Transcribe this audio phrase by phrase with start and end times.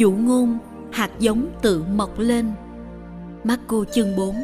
[0.00, 0.58] Dụ ngôn
[0.92, 2.52] hạt giống tự mọc lên
[3.44, 4.36] Marco chương 4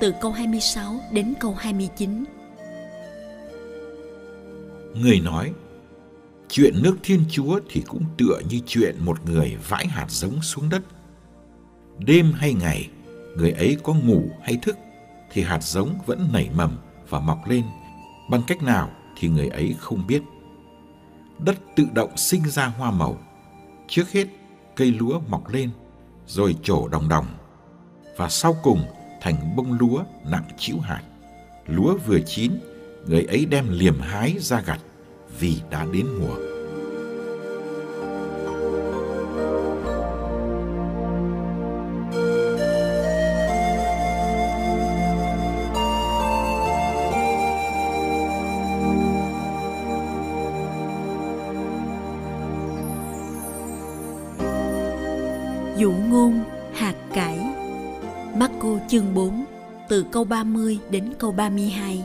[0.00, 2.24] từ câu 26 đến câu 29
[4.94, 5.52] Người nói
[6.48, 10.68] Chuyện nước Thiên Chúa thì cũng tựa như chuyện một người vãi hạt giống xuống
[10.68, 10.82] đất.
[11.98, 12.90] Đêm hay ngày,
[13.36, 14.76] người ấy có ngủ hay thức
[15.32, 16.78] thì hạt giống vẫn nảy mầm
[17.08, 17.64] và mọc lên.
[18.30, 20.22] Bằng cách nào thì người ấy không biết.
[21.38, 23.18] Đất tự động sinh ra hoa màu.
[23.88, 24.26] Trước hết
[24.76, 25.70] cây lúa mọc lên,
[26.26, 27.26] rồi trổ đồng đồng,
[28.16, 28.82] và sau cùng
[29.20, 31.02] thành bông lúa nặng chịu hạt.
[31.66, 32.52] Lúa vừa chín,
[33.06, 34.80] người ấy đem liềm hái ra gặt
[35.38, 36.55] vì đã đến mùa.
[60.26, 62.04] 30 đến câu 32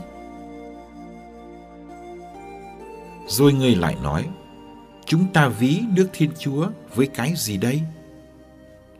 [3.28, 4.28] Rồi người lại nói,
[5.06, 7.82] chúng ta ví nước Thiên Chúa với cái gì đây?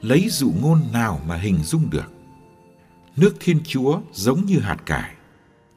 [0.00, 2.12] Lấy dụ ngôn nào mà hình dung được?
[3.16, 5.14] Nước Thiên Chúa giống như hạt cải.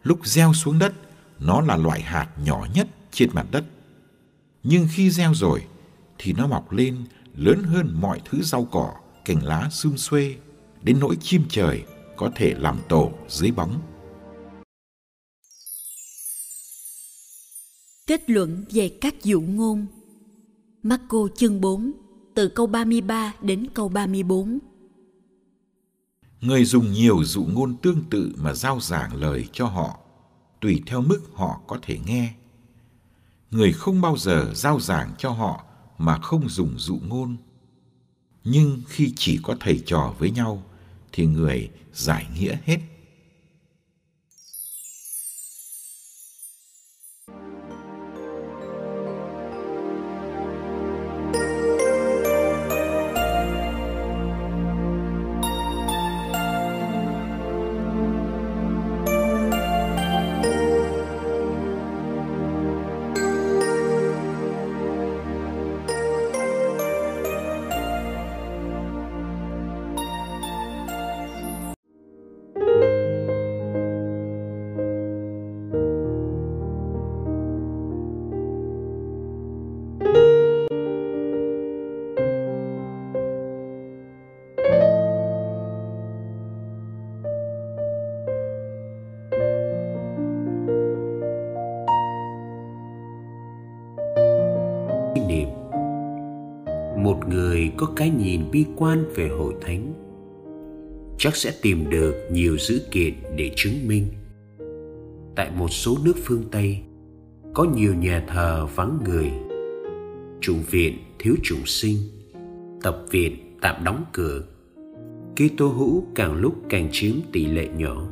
[0.04, 0.94] Lúc gieo xuống đất,
[1.40, 3.64] nó là loại hạt nhỏ nhất trên mặt đất.
[4.64, 5.66] Nhưng khi gieo rồi,
[6.18, 6.98] thì nó mọc lên
[7.36, 8.94] lớn hơn mọi thứ rau cỏ,
[9.26, 10.36] cành lá sum xuê,
[10.82, 11.84] đến nỗi chim trời
[12.18, 13.82] có thể làm tổ dưới bóng.
[18.08, 19.86] Kết luận về các dụ ngôn
[20.84, 21.92] Marco chương 4
[22.34, 24.60] từ câu 33 đến câu 34
[26.42, 30.00] Người dùng nhiều dụ ngôn tương tự mà giao giảng lời cho họ,
[30.62, 32.34] tùy theo mức họ có thể nghe.
[33.52, 35.66] Người không bao giờ giao giảng cho họ
[35.98, 37.38] mà không dùng dụ ngôn.
[38.44, 40.64] Nhưng khi chỉ có thầy trò với nhau
[41.16, 42.78] thì người giải nghĩa hết.
[97.36, 99.94] Người có cái nhìn bi quan về hội thánh,
[101.18, 104.06] chắc sẽ tìm được nhiều dữ kiện để chứng minh.
[105.36, 106.80] Tại một số nước phương tây,
[107.54, 109.32] có nhiều nhà thờ vắng người.
[110.42, 111.98] Trụ viện thiếu trụ sinh,
[112.82, 114.42] tập viện tạm đóng cửa.
[115.36, 118.08] Kitô hữu càng lúc càng chiếm tỷ lệ nhỏ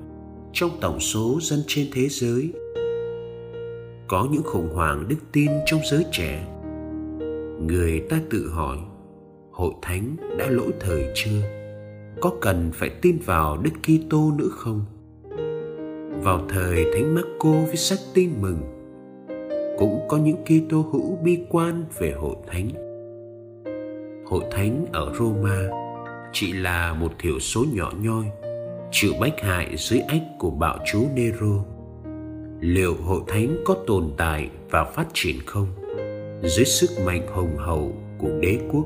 [0.54, 2.54] trong tổng số dân trên thế giới.
[4.08, 6.48] Có những khủng hoảng đức tin trong giới trẻ.
[7.68, 8.78] Người ta tự hỏi
[9.54, 11.42] hội thánh đã lỗi thời chưa?
[12.22, 14.86] Có cần phải tin vào đức kitô nữa không?
[16.24, 18.58] Vào thời thánh Marco viết sách tin mừng,
[19.78, 22.70] cũng có những Kitô hữu bi quan về hội thánh.
[24.26, 25.70] Hội thánh ở Roma
[26.32, 28.26] chỉ là một thiểu số nhỏ nhoi,
[28.92, 31.66] chịu bách hại dưới ách của bạo chúa Nero.
[32.60, 35.68] Liệu hội thánh có tồn tại và phát triển không?
[36.44, 38.86] Dưới sức mạnh hùng hậu của đế quốc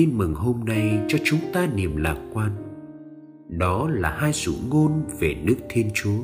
[0.00, 2.50] tin mừng hôm nay cho chúng ta niềm lạc quan.
[3.48, 6.18] Đó là hai dụ ngôn về đức thiên chúa,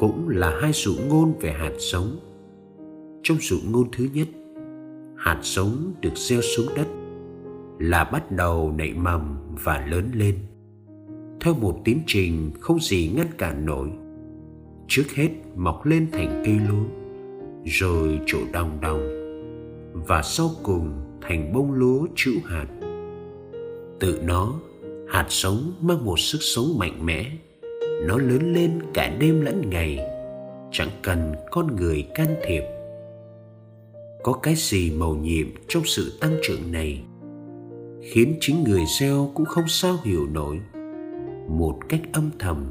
[0.00, 2.16] cũng là hai dụ ngôn về hạt giống.
[3.22, 4.28] Trong dụ ngôn thứ nhất,
[5.16, 6.86] hạt giống được gieo xuống đất,
[7.78, 10.34] là bắt đầu nảy mầm và lớn lên.
[11.40, 13.90] Theo một tiến trình không gì ngăn cản nổi,
[14.88, 16.84] trước hết mọc lên thành cây lúa,
[17.64, 19.00] rồi trổ đồng đồng
[20.06, 22.66] và sau cùng thành bông lúa trữ hạt.
[24.00, 24.54] Tự nó,
[25.08, 27.30] hạt sống mang một sức sống mạnh mẽ.
[28.06, 29.98] Nó lớn lên cả đêm lẫn ngày,
[30.72, 32.62] chẳng cần con người can thiệp.
[34.22, 37.02] Có cái gì màu nhiệm trong sự tăng trưởng này?
[38.02, 40.60] Khiến chính người gieo cũng không sao hiểu nổi.
[41.48, 42.66] Một cách âm thầm,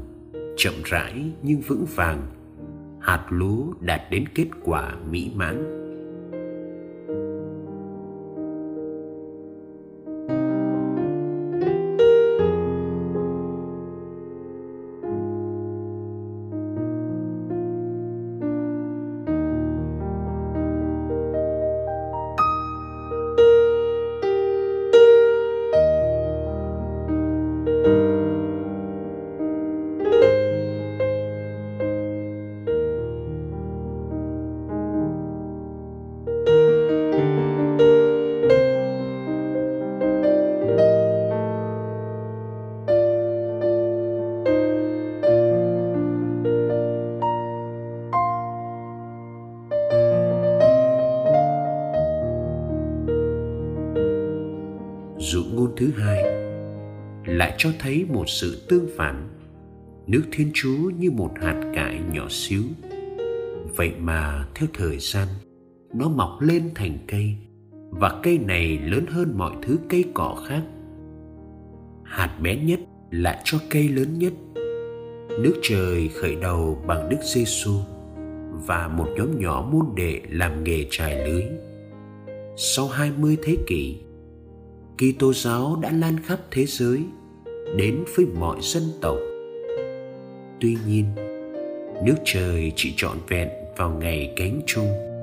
[0.56, 2.26] chậm rãi nhưng vững vàng,
[3.00, 5.85] hạt lúa đạt đến kết quả mỹ mãn.
[57.58, 59.28] Cho thấy một sự tương phản.
[60.06, 62.62] Nước thiên chúa như một hạt cải nhỏ xíu.
[63.76, 65.28] Vậy mà theo thời gian,
[65.94, 67.36] nó mọc lên thành cây,
[67.90, 70.62] và cây này lớn hơn mọi thứ cây cỏ khác.
[72.04, 72.80] Hạt bé nhất
[73.10, 74.32] lại cho cây lớn nhất.
[75.40, 77.72] Nước trời khởi đầu bằng đức giê xu
[78.66, 81.42] và một nhóm nhỏ môn đệ làm nghề trải lưới.
[82.56, 83.96] Sau 20 thế kỷ,
[84.96, 87.02] Kitô giáo đã lan khắp thế giới
[87.76, 89.16] đến với mọi dân tộc.
[90.60, 91.04] Tuy nhiên,
[92.04, 95.15] nước trời chỉ trọn vẹn vào ngày cánh chung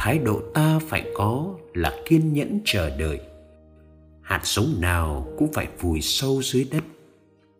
[0.00, 3.20] thái độ ta phải có là kiên nhẫn chờ đợi.
[4.20, 6.84] Hạt giống nào cũng phải vùi sâu dưới đất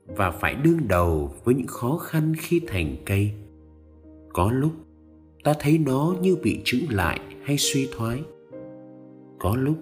[0.07, 3.33] và phải đương đầu với những khó khăn khi thành cây.
[4.33, 4.73] Có lúc
[5.45, 8.23] ta thấy nó như bị trứng lại hay suy thoái.
[9.38, 9.76] Có lúc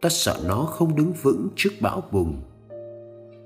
[0.00, 2.36] ta sợ nó không đứng vững trước bão bùng.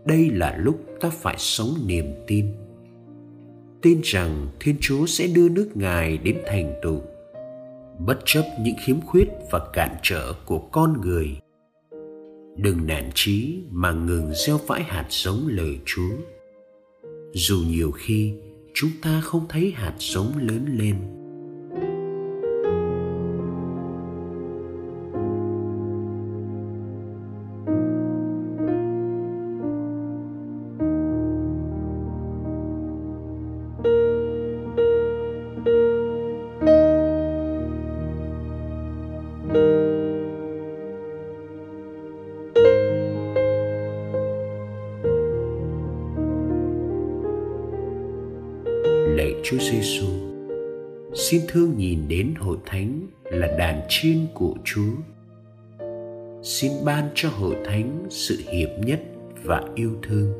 [0.04, 2.46] Đây là lúc ta phải sống niềm tin.
[3.82, 7.00] Tin rằng thiên chúa sẽ đưa nước ngài đến thành tựu
[7.98, 11.36] bất chấp những khiếm khuyết và cản trở của con người.
[12.56, 16.16] Đừng nản chí mà ngừng gieo vãi hạt giống lời chúa.
[17.32, 18.34] Dù nhiều khi
[18.74, 20.96] chúng ta không thấy hạt giống lớn lên
[49.50, 50.06] Chúa Giêsu.
[51.14, 54.92] Xin thương nhìn đến hội thánh là đàn chiên của Chúa.
[56.42, 59.00] Xin ban cho hội thánh sự hiệp nhất
[59.44, 60.32] và yêu thương,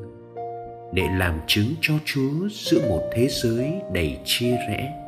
[0.92, 5.07] để làm chứng cho Chúa giữa một thế giới đầy chia rẽ.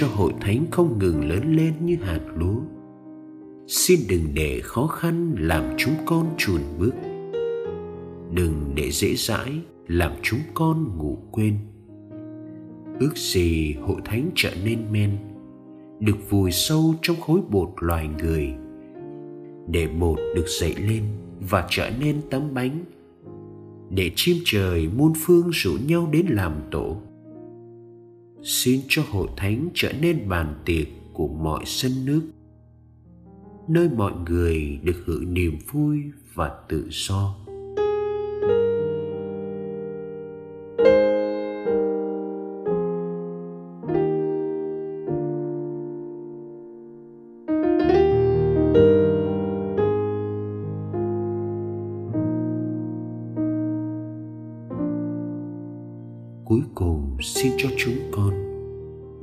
[0.00, 2.60] Cho hội thánh không ngừng lớn lên như hạt lúa.
[3.66, 6.94] Xin đừng để khó khăn làm chúng con chùn bước.
[8.32, 11.54] Đừng để dễ dãi làm chúng con ngủ quên.
[13.00, 15.10] Ước gì hội thánh trở nên men,
[16.00, 18.52] được vùi sâu trong khối bột loài người,
[19.70, 21.02] để bột được dậy lên
[21.50, 22.84] và trở nên tấm bánh,
[23.90, 26.96] để chim trời muôn phương rủ nhau đến làm tổ
[28.42, 32.22] xin cho hội thánh trở nên bàn tiệc của mọi sân nước,
[33.68, 36.02] nơi mọi người được hưởng niềm vui
[36.34, 37.47] và tự do.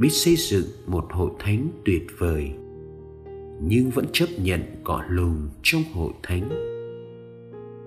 [0.05, 2.51] Biết xây dựng một hội thánh tuyệt vời,
[3.61, 6.49] nhưng vẫn chấp nhận cỏ lùn trong hội thánh.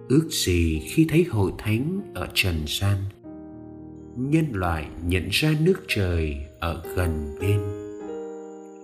[0.09, 2.97] Ước gì khi thấy hội thánh ở trần gian,
[4.17, 7.61] nhân loại nhận ra nước trời ở gần bên.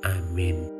[0.03, 0.74] Amen.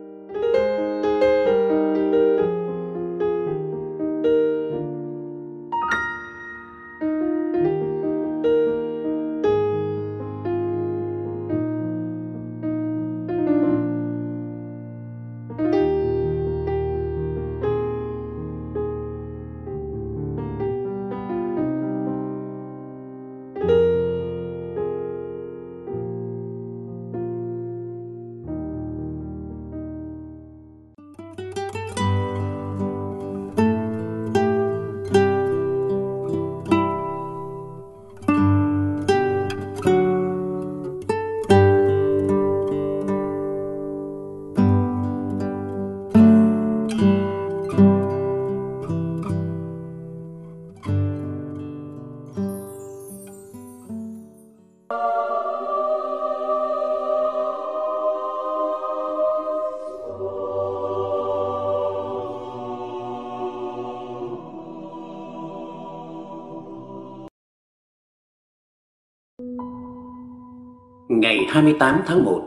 [71.55, 72.43] 28 tháng 1,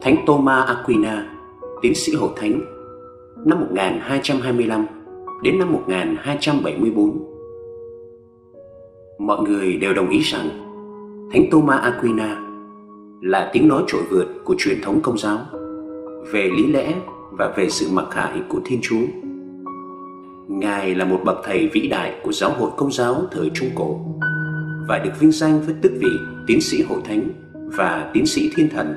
[0.00, 1.28] Thánh Thomas Aquina,
[1.82, 2.60] tiến sĩ hội thánh,
[3.46, 4.86] năm 1225
[5.42, 7.18] đến năm 1274.
[9.18, 10.48] Mọi người đều đồng ý rằng
[11.32, 12.40] Thánh Thomas Aquina
[13.22, 15.38] là tiếng nói trội vượt của truyền thống công giáo
[16.32, 16.94] về lý lẽ
[17.30, 19.06] và về sự mặc khải của Thiên Chúa.
[20.48, 24.00] Ngài là một bậc thầy vĩ đại của giáo hội công giáo thời Trung Cổ
[24.88, 26.10] và được vinh danh với tước vị
[26.46, 28.94] tiến sĩ hội thánh và tiến sĩ thiên thần.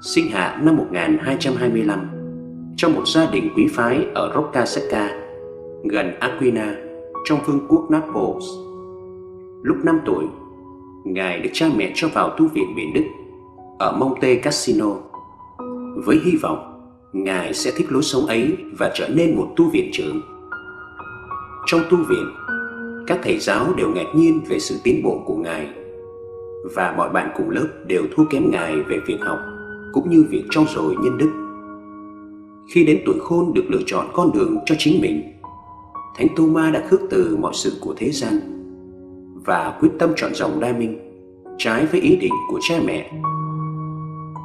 [0.00, 2.00] Sinh hạ năm 1225
[2.76, 5.10] trong một gia đình quý phái ở Roccasecca,
[5.84, 6.74] gần Aquina,
[7.24, 8.44] trong vương quốc Naples.
[9.62, 10.24] Lúc 5 tuổi,
[11.04, 13.04] Ngài được cha mẹ cho vào tu viện miền Đức
[13.78, 14.96] ở Monte Cassino
[16.06, 16.70] với hy vọng
[17.12, 20.20] Ngài sẽ thích lối sống ấy và trở nên một tu viện trưởng.
[21.66, 22.26] Trong tu viện,
[23.06, 25.83] các thầy giáo đều ngạc nhiên về sự tiến bộ của Ngài
[26.64, 29.38] và mọi bạn cùng lớp đều thua kém ngài về việc học
[29.92, 31.30] cũng như việc trau dồi nhân đức.
[32.74, 35.22] Khi đến tuổi khôn được lựa chọn con đường cho chính mình,
[36.16, 38.40] Thánh Tô Ma đã khước từ mọi sự của thế gian
[39.46, 40.98] và quyết tâm chọn dòng đa minh
[41.58, 43.10] trái với ý định của cha mẹ.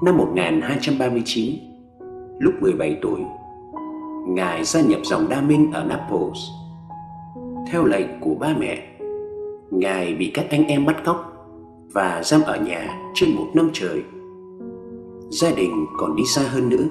[0.04, 1.56] Năm 1239,
[2.40, 3.20] lúc 17 tuổi,
[4.28, 6.40] Ngài gia nhập dòng đa minh ở Naples.
[7.72, 8.84] Theo lệnh của ba mẹ,
[9.72, 11.39] Ngài bị các anh em bắt cóc
[11.94, 14.04] và giam ở nhà trên một năm trời.
[15.30, 16.86] Gia đình còn đi xa hơn nữa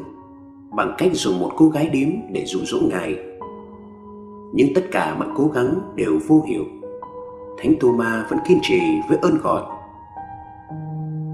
[0.76, 3.16] bằng cách dùng một cô gái điếm để dụ dỗ ngài.
[4.54, 6.64] Nhưng tất cả mọi cố gắng đều vô hiệu.
[7.58, 9.62] Thánh Thomas vẫn kiên trì với ơn gọi.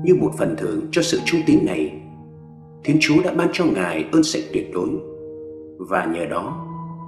[0.05, 2.01] Như một phần thưởng cho sự trung tín này,
[2.85, 4.89] Thiên Chúa đã ban cho ngài ơn sạch tuyệt đối
[5.79, 6.67] và nhờ đó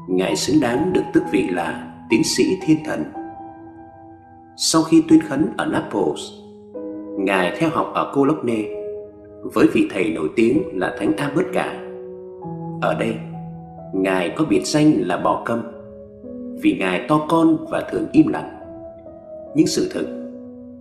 [0.08, 3.04] ngài xứng đáng được tước vị là tiến sĩ thiên thần
[4.56, 6.20] Sau khi tuyên khấn ở Naples,
[7.16, 8.64] Ngài theo học ở Cologne
[9.42, 11.82] với vị thầy nổi tiếng là Thánh Albert Cả.
[12.80, 13.14] Ở đây,
[13.94, 15.62] Ngài có biệt danh là Bò Câm
[16.62, 18.50] vì Ngài to con và thường im lặng.
[19.54, 20.06] Nhưng sự thực,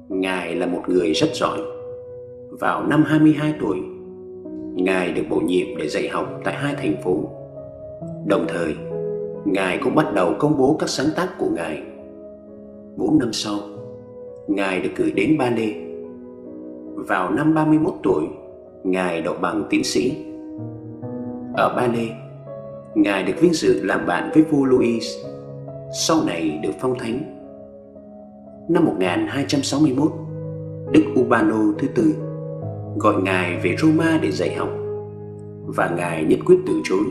[0.10, 1.60] Ngài là một người rất giỏi.
[2.50, 3.78] Vào năm 22 tuổi,
[4.76, 7.20] Ngài được bổ nhiệm để dạy học tại hai thành phố.
[8.26, 8.76] Đồng thời,
[9.46, 11.82] Ngài cũng bắt đầu công bố các sáng tác của Ngài.
[12.98, 13.60] Bốn năm sau,
[14.48, 15.85] Ngài được cử đến Ba Lê.
[16.96, 18.24] Vào năm 31 tuổi,
[18.84, 20.26] Ngài đậu bằng tiến sĩ.
[21.54, 22.08] Ở Ba Lê,
[22.96, 25.16] Ngài được vinh dự làm bạn với vua Louis,
[26.08, 27.20] sau này được phong thánh.
[28.70, 30.12] Năm 1261,
[30.92, 32.14] Đức Ubano thứ tư
[32.96, 34.70] gọi Ngài về Roma để dạy học
[35.66, 37.04] và Ngài nhất quyết từ chối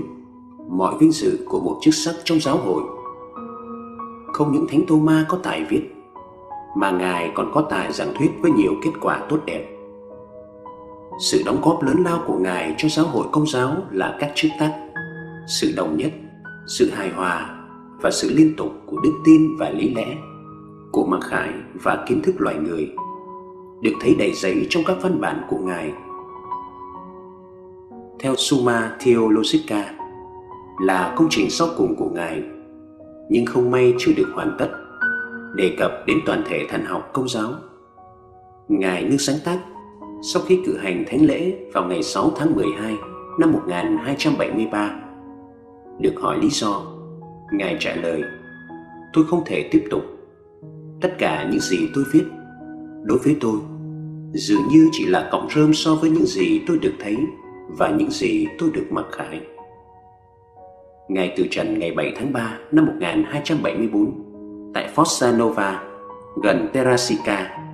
[0.69, 2.83] mọi vinh dự của một chức sắc trong giáo hội.
[4.33, 5.83] Không những Thánh Tô Ma có tài viết,
[6.77, 9.74] mà Ngài còn có tài giảng thuyết với nhiều kết quả tốt đẹp.
[11.19, 14.51] Sự đóng góp lớn lao của Ngài cho giáo hội công giáo là các chức
[14.59, 14.73] tắc,
[15.47, 16.13] sự đồng nhất,
[16.67, 17.61] sự hài hòa
[18.01, 20.17] và sự liên tục của đức tin và lý lẽ,
[20.93, 21.51] của mặc khải
[21.83, 22.91] và kiến thức loài người,
[23.83, 25.93] được thấy đầy dẫy trong các văn bản của Ngài.
[28.19, 29.95] Theo Summa Theologica,
[30.81, 32.43] là công trình sau cùng của Ngài,
[33.31, 34.69] nhưng không may chưa được hoàn tất,
[35.55, 37.51] đề cập đến toàn thể thần học công giáo.
[38.69, 39.59] Ngài ngưng sáng tác
[40.27, 42.95] sau khi cử hành thánh lễ vào ngày 6 tháng 12
[43.39, 45.01] năm 1273.
[46.01, 46.83] Được hỏi lý do,
[47.53, 48.23] Ngài trả lời,
[49.13, 50.03] tôi không thể tiếp tục.
[51.01, 52.25] Tất cả những gì tôi viết,
[53.03, 53.57] đối với tôi,
[54.33, 57.17] dường như chỉ là cọng rơm so với những gì tôi được thấy
[57.69, 59.41] và những gì tôi được mặc khải.
[61.09, 64.13] Ngài từ trần ngày 7 tháng 3 năm 1274
[64.75, 65.83] tại Fossa Nova,
[66.43, 67.65] gần Terrasica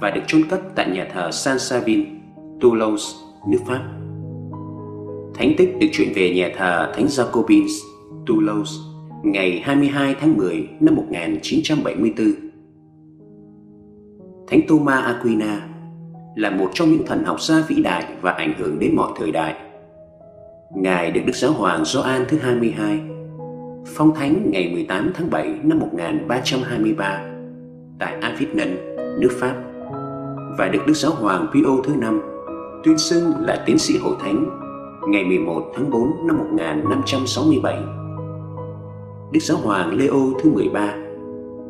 [0.00, 2.04] và được chôn cất tại nhà thờ San Savin,
[2.60, 3.04] Toulouse,
[3.48, 3.84] nước Pháp.
[5.34, 7.70] Thánh tích được chuyển về nhà thờ Thánh Jacobins,
[8.26, 8.72] Toulouse
[9.22, 12.34] ngày 22 tháng 10 năm 1974.
[14.46, 15.68] Thánh Thomas Aquina
[16.36, 19.32] là một trong những thần học gia vĩ đại và ảnh hưởng đến mọi thời
[19.32, 19.54] đại
[20.74, 23.00] Ngài được Đức Giáo Hoàng Gioan thứ 22
[23.86, 27.24] phong thánh ngày 18 tháng 7 năm 1323
[27.98, 28.68] tại Avignon,
[29.20, 29.67] nước Pháp
[30.58, 32.20] và được Đức Giáo Hoàng Pio thứ năm
[32.84, 34.44] tuyên xưng là tiến sĩ hội thánh
[35.08, 37.78] ngày 11 tháng 4 năm 1567.
[39.32, 40.94] Đức Giáo Hoàng Leo thứ 13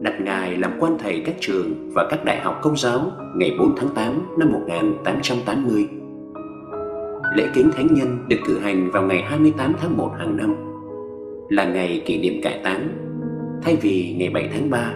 [0.01, 3.01] đặt Ngài làm quan thầy các trường và các đại học công giáo
[3.37, 5.88] ngày 4 tháng 8 năm 1880
[7.37, 10.57] lễ kính thánh nhân được cử hành vào ngày 28 tháng 1 hàng năm,
[11.48, 12.88] là ngày kỷ niệm cải táng,
[13.62, 14.94] thay vì ngày 7 tháng 3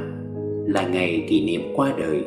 [0.67, 2.25] là ngày kỷ niệm qua đời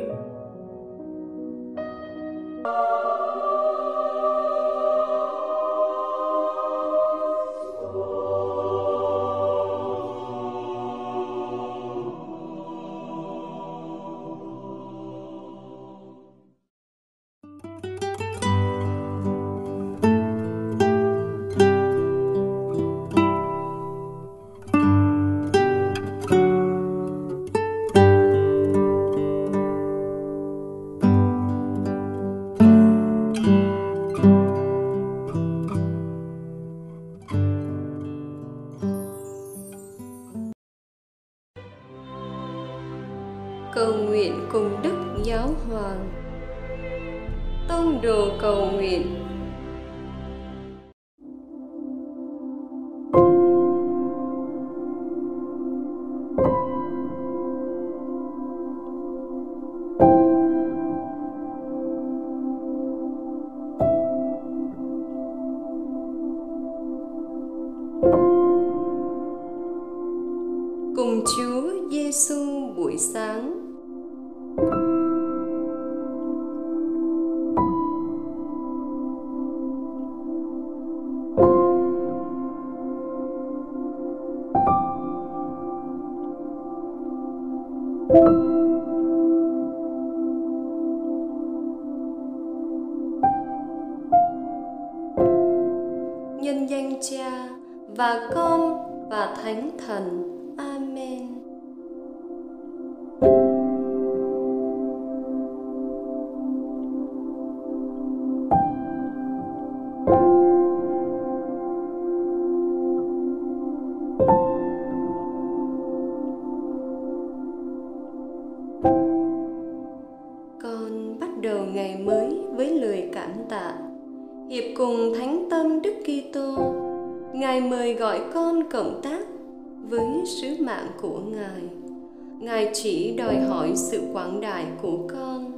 [132.46, 135.52] Ngài chỉ đòi hỏi sự quảng đại của con.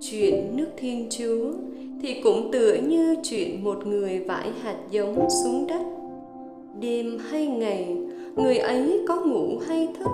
[0.00, 1.52] Chuyện nước Thiên Chúa
[2.02, 5.82] thì cũng tựa như chuyện một người vải hạt giống xuống đất.
[6.80, 7.96] Đêm hay ngày,
[8.36, 10.10] người ấy có ngủ hay thức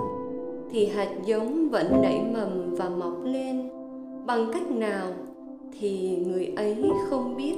[0.71, 3.69] thì hạt giống vẫn nảy mầm và mọc lên
[4.25, 5.07] bằng cách nào
[5.79, 6.75] thì người ấy
[7.09, 7.55] không biết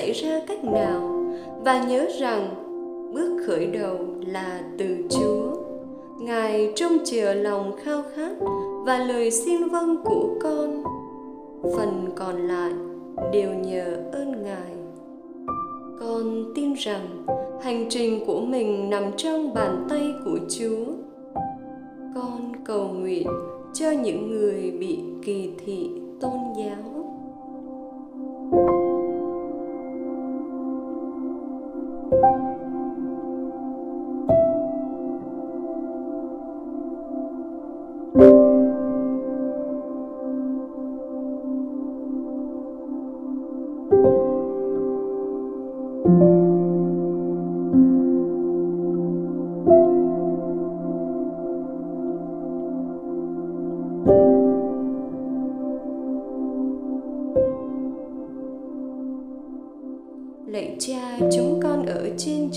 [0.00, 1.24] xảy ra cách nào
[1.64, 2.48] và nhớ rằng
[3.14, 5.56] bước khởi đầu là từ chúa.
[6.20, 8.32] Ngài trông chờ lòng khao khát
[8.86, 10.82] và lời xin vâng của con.
[11.76, 12.72] Phần còn lại
[13.32, 14.72] đều nhờ ơn ngài.
[16.00, 17.26] Con tin rằng
[17.62, 20.84] hành trình của mình nằm trong bàn tay của chúa.
[22.14, 23.26] Con cầu nguyện
[23.74, 26.99] cho những người bị kỳ thị tôn giáo.